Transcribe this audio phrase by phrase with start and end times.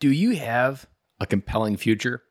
[0.00, 0.86] Do you have
[1.20, 2.22] a compelling future?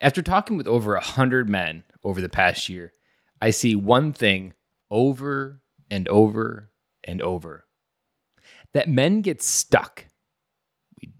[0.00, 2.92] After talking with over a hundred men over the past year,
[3.40, 4.52] I see one thing
[4.90, 6.70] over and over
[7.04, 7.66] and over
[8.72, 10.06] that men get stuck.
[11.00, 11.12] We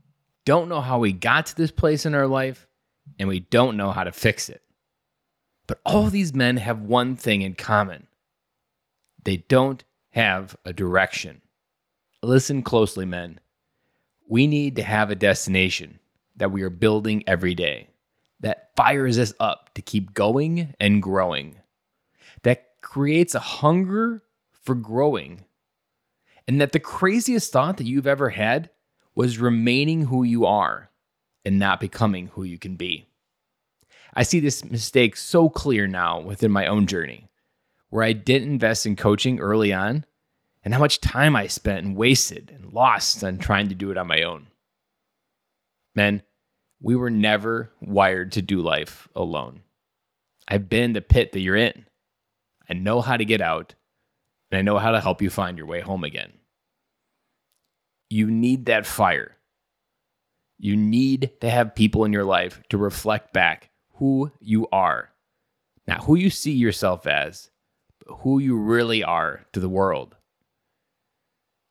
[0.44, 2.66] don't know how we got to this place in our life,
[3.18, 4.62] and we don't know how to fix it.
[5.66, 8.08] But all these men have one thing in common
[9.24, 11.42] they don't have a direction.
[12.22, 13.40] Listen closely, men.
[14.28, 16.00] We need to have a destination
[16.36, 17.88] that we are building every day
[18.40, 21.60] that fires us up to keep going and growing,
[22.42, 25.44] that creates a hunger for growing,
[26.46, 28.70] and that the craziest thought that you've ever had
[29.14, 30.90] was remaining who you are
[31.44, 33.08] and not becoming who you can be.
[34.12, 37.28] I see this mistake so clear now within my own journey,
[37.90, 40.04] where I didn't invest in coaching early on
[40.66, 43.96] and how much time I spent and wasted and lost on trying to do it
[43.96, 44.48] on my own.
[45.94, 46.22] Men,
[46.82, 49.60] we were never wired to do life alone.
[50.48, 51.86] I've been the pit that you're in.
[52.68, 53.76] I know how to get out,
[54.50, 56.32] and I know how to help you find your way home again.
[58.10, 59.36] You need that fire.
[60.58, 65.10] You need to have people in your life to reflect back who you are,
[65.86, 67.52] not who you see yourself as,
[68.04, 70.16] but who you really are to the world.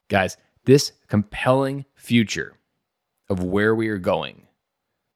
[0.08, 2.58] Guys, this compelling future
[3.30, 4.48] of where we are going,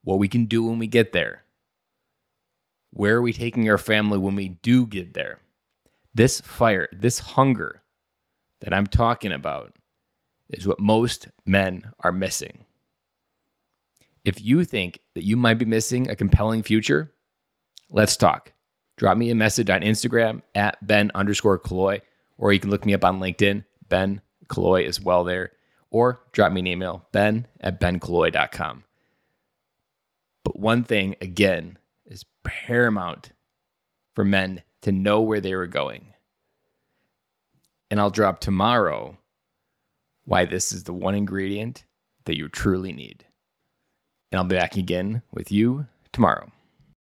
[0.03, 1.43] what we can do when we get there,
[2.91, 5.39] where are we taking our family when we do get there?
[6.13, 7.83] This fire, this hunger
[8.61, 9.75] that I'm talking about
[10.49, 12.65] is what most men are missing.
[14.25, 17.13] If you think that you might be missing a compelling future,
[17.91, 18.53] let's talk.
[18.97, 22.01] Drop me a message on Instagram at Ben underscore Killoy,
[22.37, 24.21] or you can look me up on LinkedIn, Ben
[24.53, 25.51] Killoy as well there,
[25.91, 28.83] or drop me an email, ben at benkilloy.com.
[30.43, 33.31] But one thing, again, is paramount
[34.13, 36.13] for men to know where they were going.
[37.91, 39.17] And I'll drop tomorrow
[40.25, 41.85] why this is the one ingredient
[42.25, 43.25] that you truly need.
[44.31, 46.51] And I'll be back again with you tomorrow.